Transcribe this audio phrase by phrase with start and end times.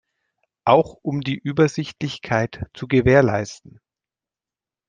[0.65, 3.79] Auch um die Übersichtlichkeit zu gewährleisten.